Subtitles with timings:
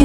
[0.00, 0.04] I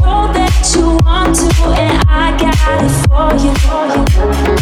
[0.00, 1.44] know that you want to,
[1.78, 3.30] and I got it for
[4.56, 4.61] you.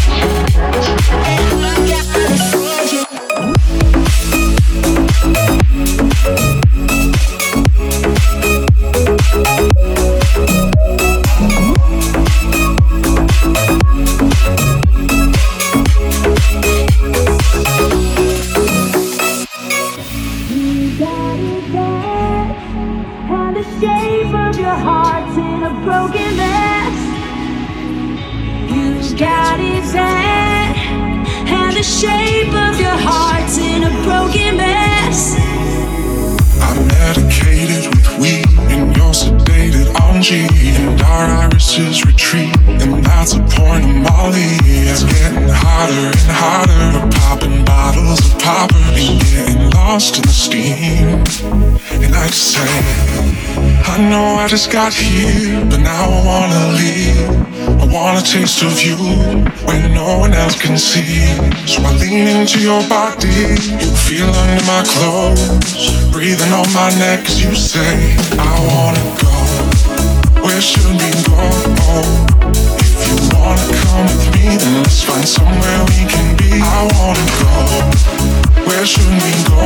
[49.90, 51.09] Lost in the steam.
[52.05, 52.74] And I say,
[53.92, 57.18] I know I just got here, but now I wanna leave.
[57.83, 58.94] I want a taste of you
[59.66, 61.26] when no one else can see.
[61.66, 63.35] So I lean into your body,
[63.83, 69.35] you feel under my clothes, breathing on my neck as you say, I wanna go.
[70.44, 71.42] Where should we go?
[72.85, 76.50] If you wanna come with me, then let's find somewhere we can be.
[76.79, 78.49] I wanna go.
[78.70, 79.61] Where should we go?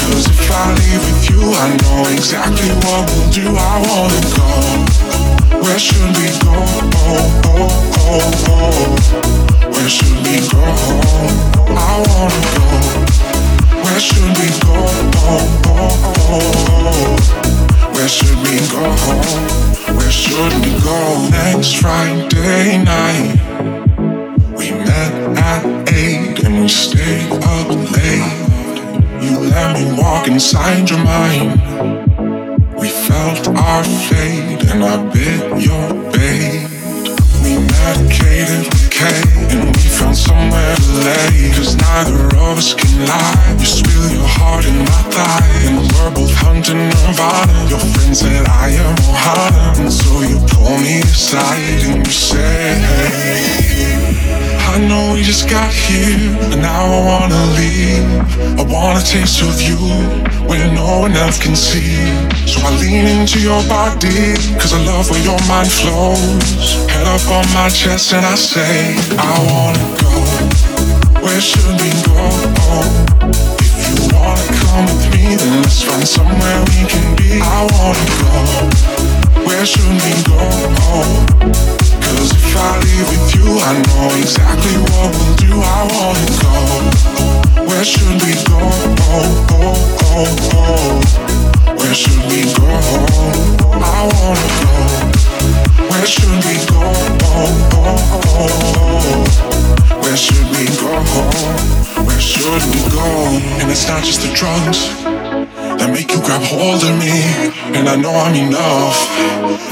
[0.00, 3.46] Cause if I leave with you, I know exactly what we'll do.
[3.54, 4.48] I wanna go.
[5.62, 6.56] Where should we go?
[9.70, 10.64] Where should we go?
[11.76, 12.66] I wanna go.
[13.84, 14.78] Where should we go?
[17.94, 18.84] Where should we go?
[19.94, 21.28] Where should we go?
[21.30, 23.36] Next Friday night,
[24.56, 28.32] we met at eight and we stayed up late.
[29.22, 31.60] You let me walk inside your mind.
[32.78, 36.68] We felt our fate and I bit your bait.
[37.42, 38.98] We medicated K
[39.52, 41.50] and we found somewhere to lay.
[41.56, 43.56] Cause neither of us can lie.
[43.58, 45.48] You spill your heart in my thigh.
[45.66, 47.68] And we're both hunting Nirvana.
[47.68, 49.78] Your friend said I am Ohana.
[49.80, 54.03] And so you pull me aside and you say,
[54.74, 58.02] I know we just got here, and now I wanna leave.
[58.58, 59.78] I want a taste of you
[60.50, 61.94] where no one else can see.
[62.44, 66.74] So I lean into your body, cause I love where your mind flows.
[66.90, 70.12] Head up on my chest, and I say, I wanna go.
[71.22, 72.26] Where should we go?
[73.62, 77.38] If you wanna come with me, then let's find somewhere we can be.
[77.40, 79.46] I wanna go.
[79.46, 81.83] Where should we go?
[82.04, 85.52] Cause if I leave with you, I know exactly what we'll do.
[85.56, 86.52] I wanna go.
[87.64, 88.60] Where should we go?
[89.08, 89.40] Home
[91.80, 92.68] Where should we go?
[93.80, 94.72] I wanna go.
[95.88, 96.84] Where should we go?
[97.24, 98.64] Home
[100.02, 100.92] Where should we go?
[102.04, 103.08] Where should we go?
[103.60, 104.92] And it's not just the drugs
[105.78, 107.16] that make you grab hold of me.
[107.76, 108.96] And I know I'm enough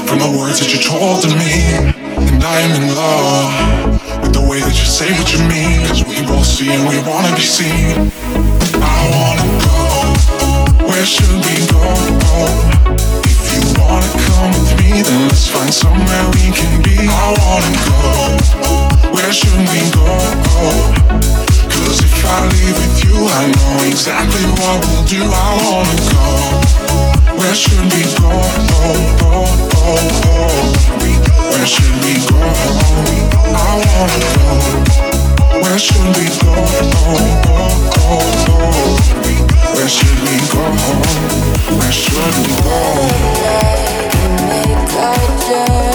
[0.07, 2.02] from the words that you told to me.
[2.31, 3.51] And I am in love
[4.21, 5.85] with the way that you say what you mean.
[5.87, 8.11] Cause we both see and we wanna be seen.
[8.79, 10.87] I wanna go.
[10.87, 11.83] Where should we go?
[13.23, 16.95] If you wanna come with me, then let's find somewhere we can be.
[17.07, 18.01] I wanna go.
[19.15, 20.11] Where should we go?
[21.69, 25.21] Cause if I leave with you, I know exactly what we'll do.
[25.27, 27.12] I wanna go.
[27.43, 28.29] Where should we go?
[31.51, 32.39] Where should we go?
[33.53, 34.55] I wanna go.
[35.61, 36.53] Where should we go?
[39.75, 40.63] Where should we go?
[41.77, 42.79] Where should we go?
[44.47, 45.92] Make our journey.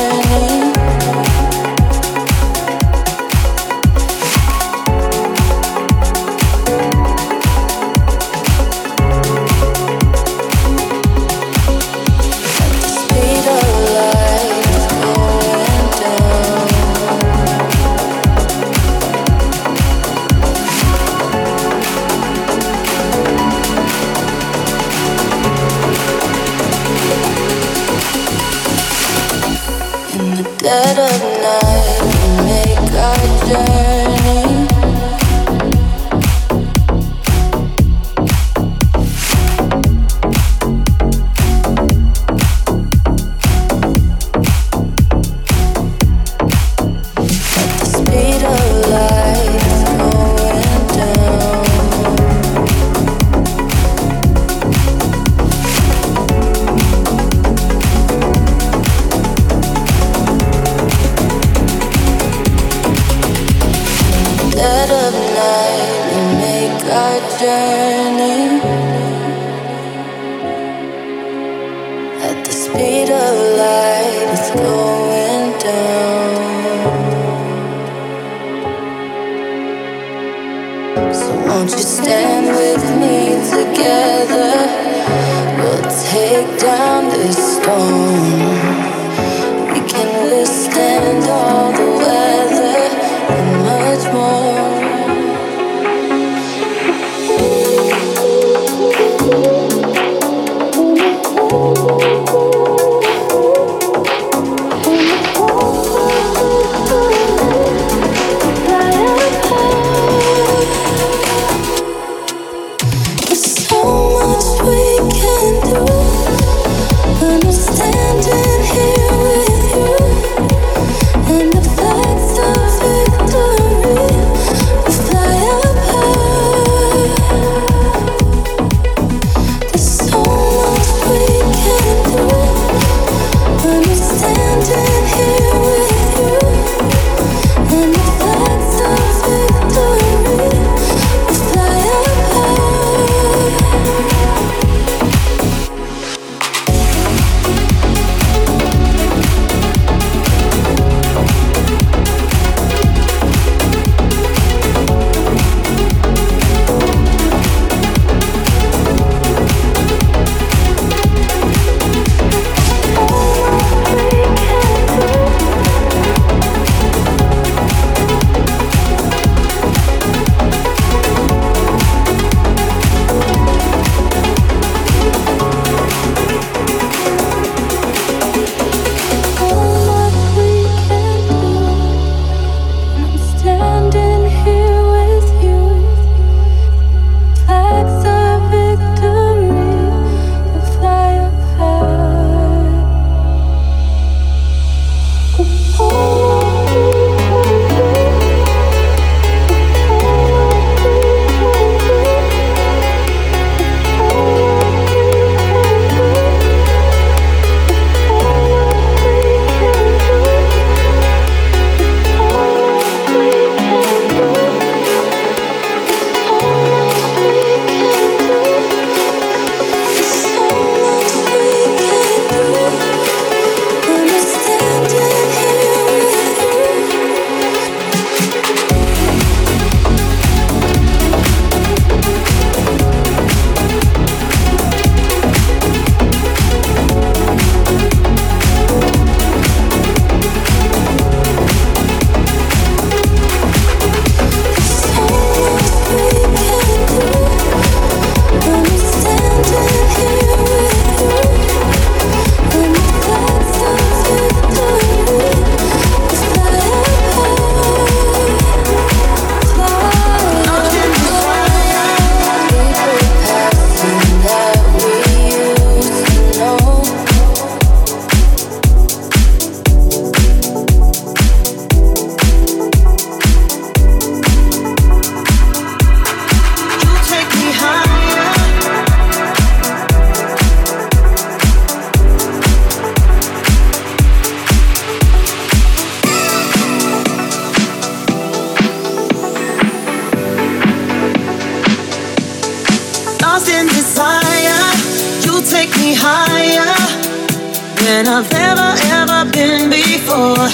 [298.07, 300.47] I've ever, ever been before.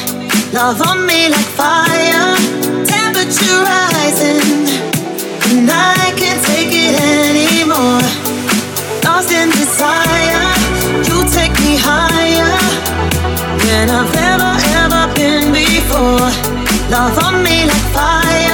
[0.55, 2.37] Love on me like fire,
[2.87, 4.41] temperature rising,
[5.53, 8.01] and I can't take it anymore.
[9.05, 10.47] Lost in desire,
[11.05, 12.55] you take me higher
[13.67, 16.31] than I've ever, ever been before.
[16.89, 18.54] Love on me like fire,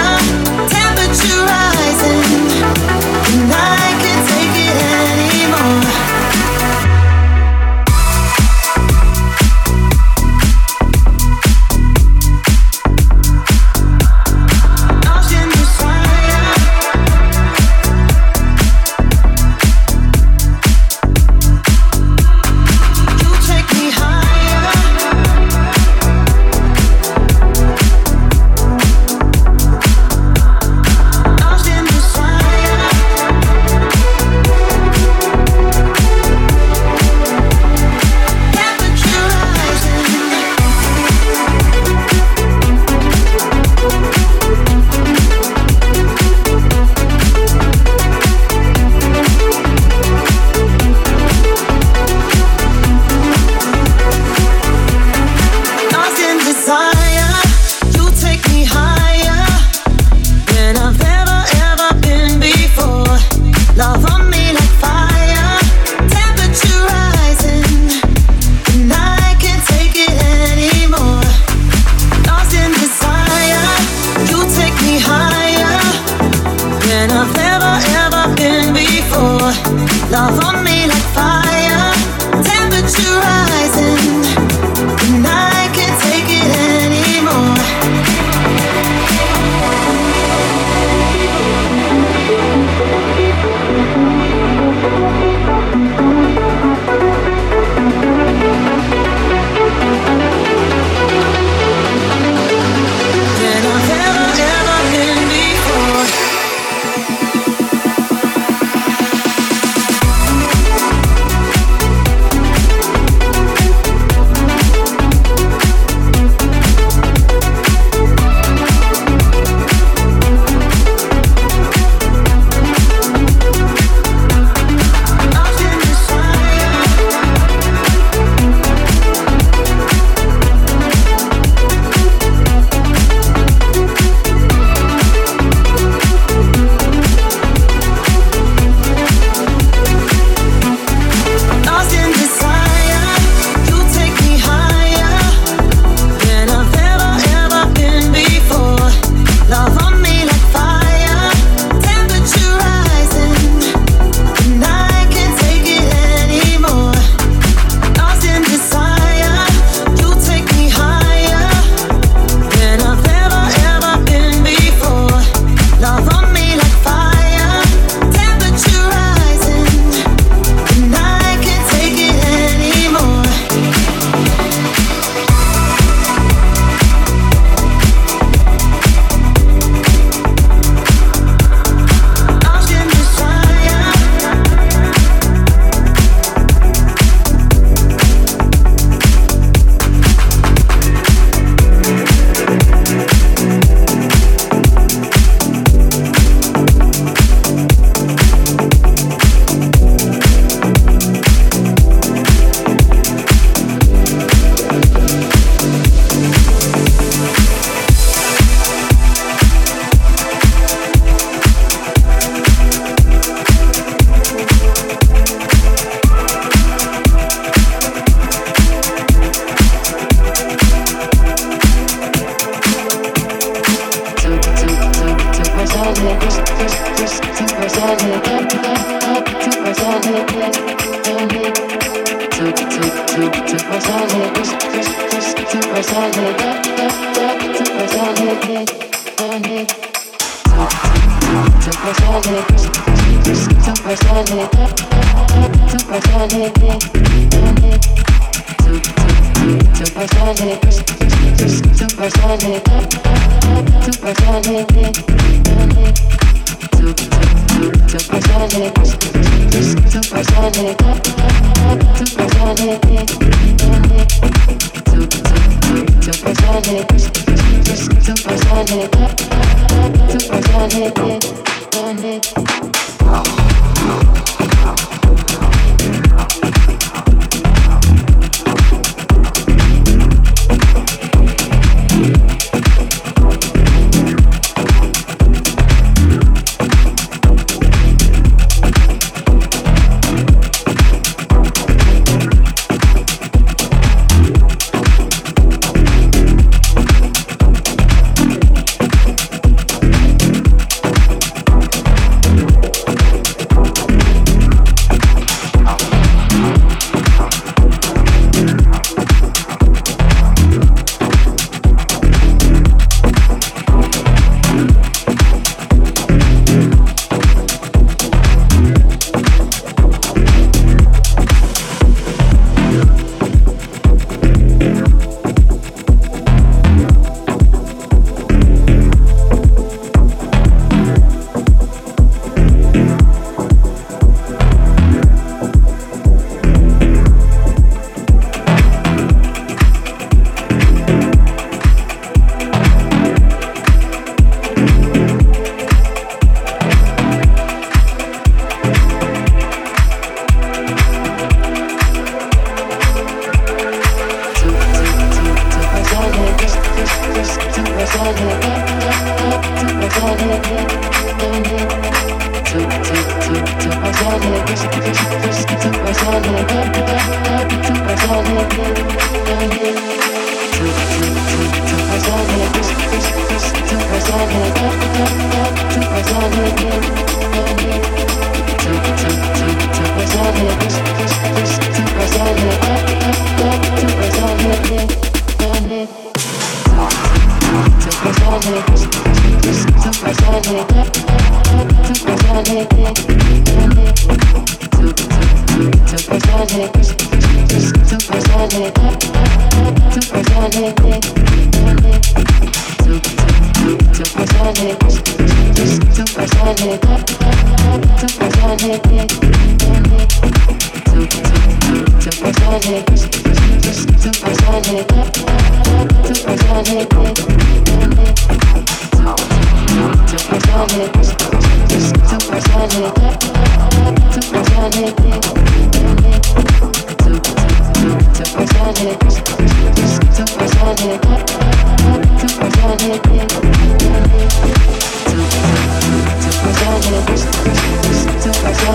[273.01, 273.40] Wow.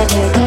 [0.08, 0.45] Thank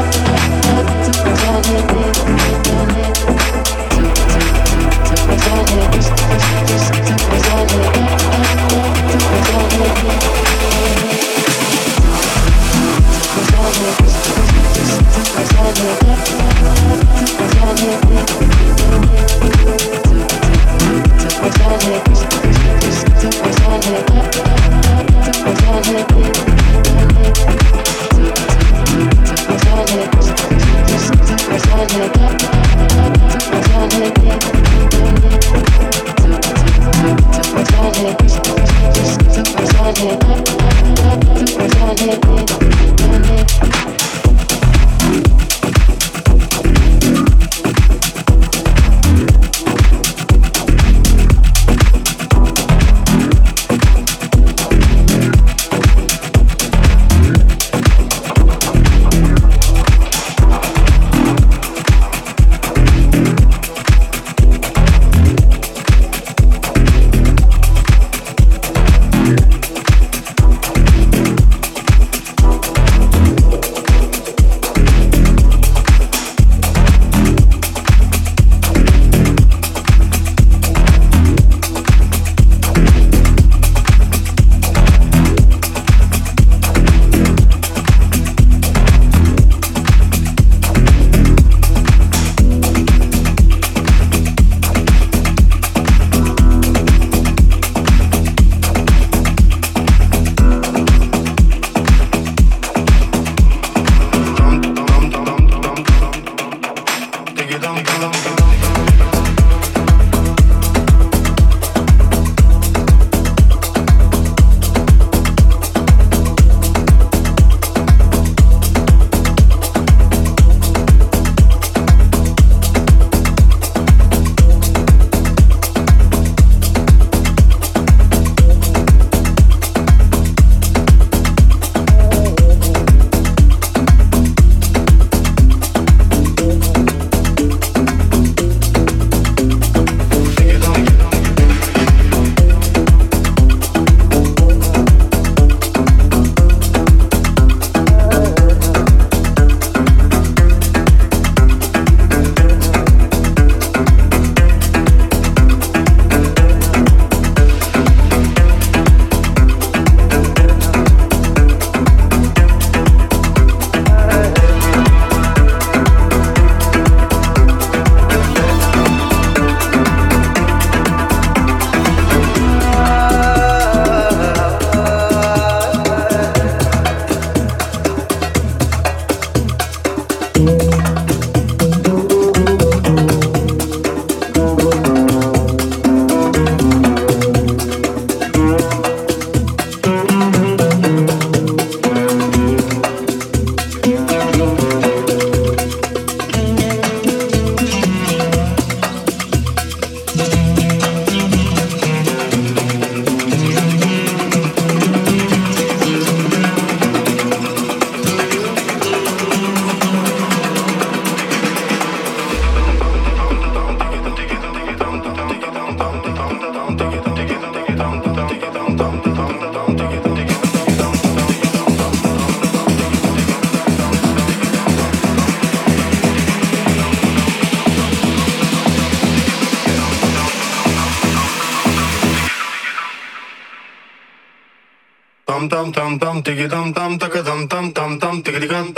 [236.39, 238.73] ギダンダンタカダンダンダンダンテキリガン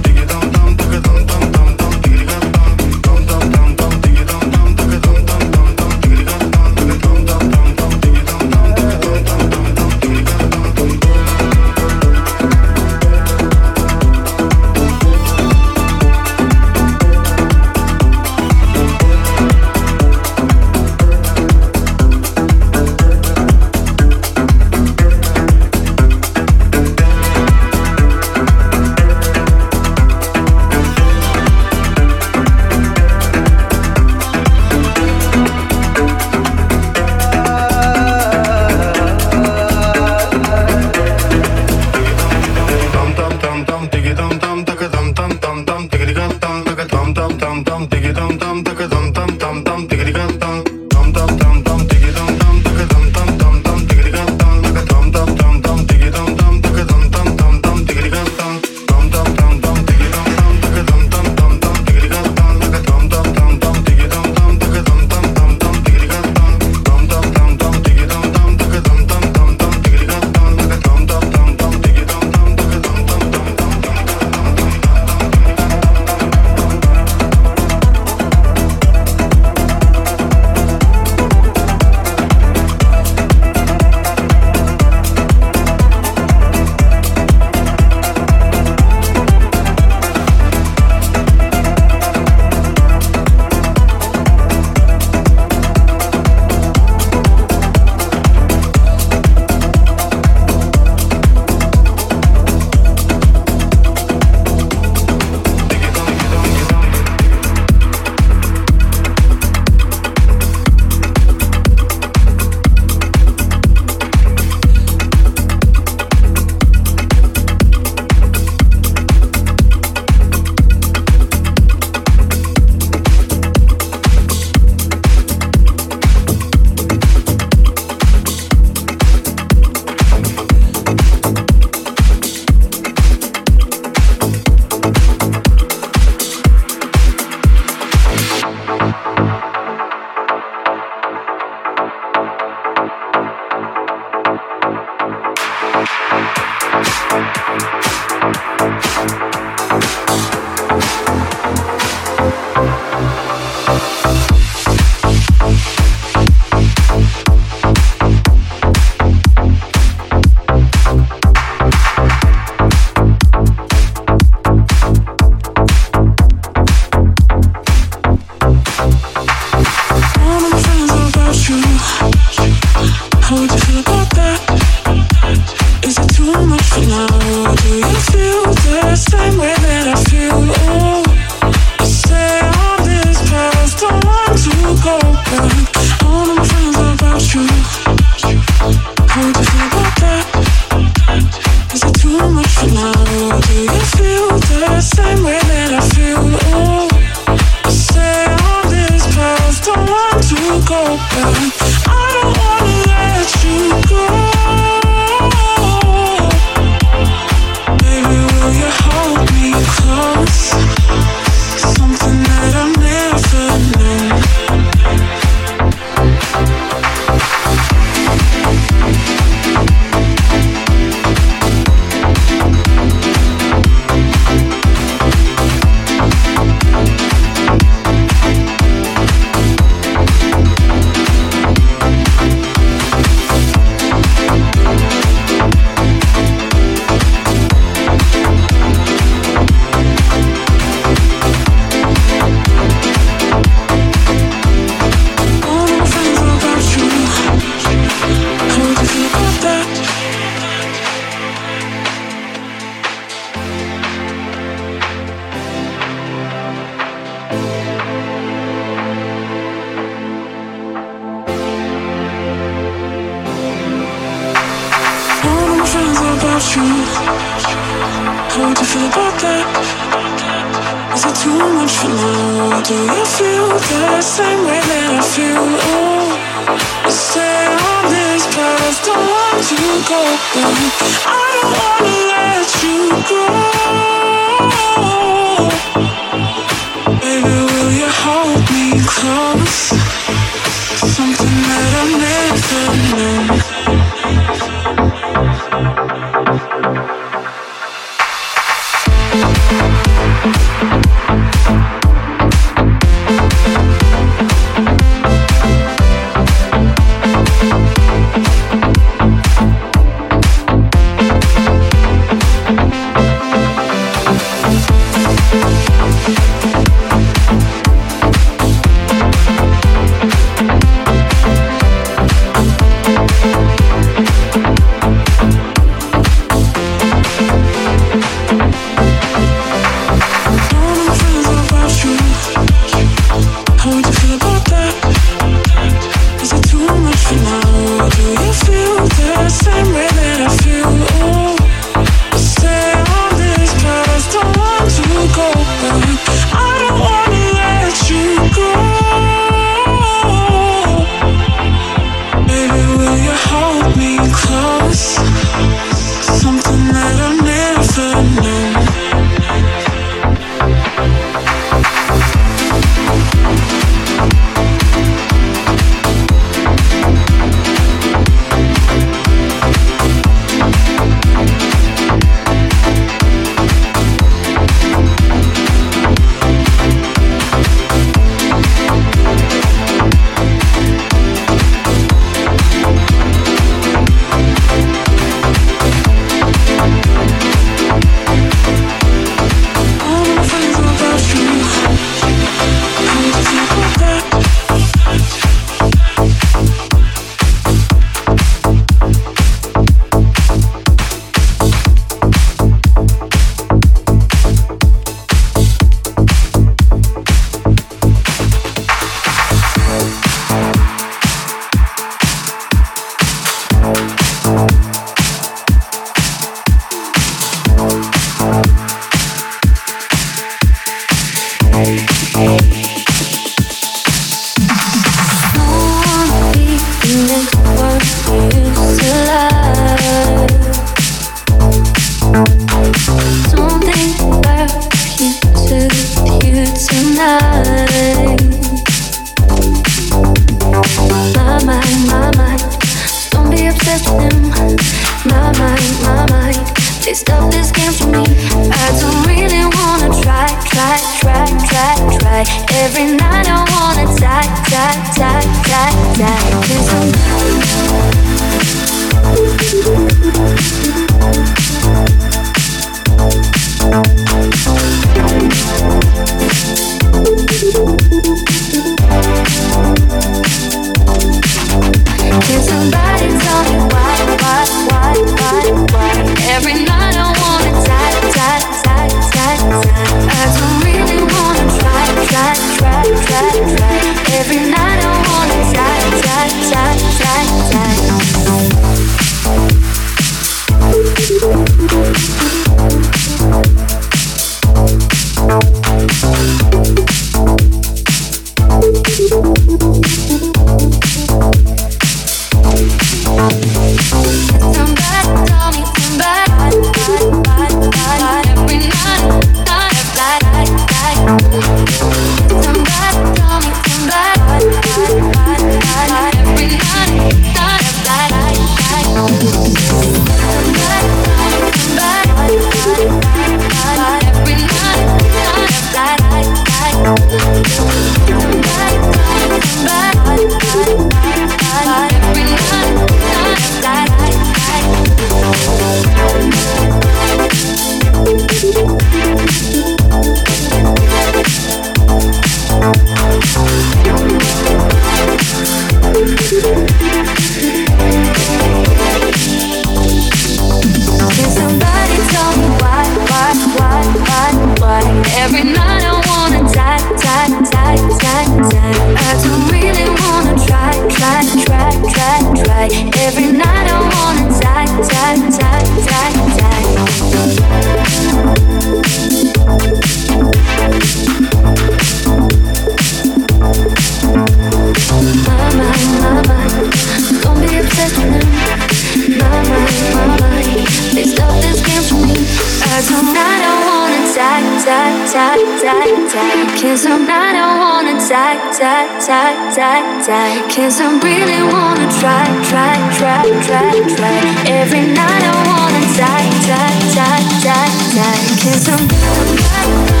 [590.11, 590.41] die.
[590.53, 594.19] Cause I really wanna try, try, try, try, try.
[594.59, 598.21] Every night I wanna die, die, die, die, die.
[598.43, 600.00] Cause I'm,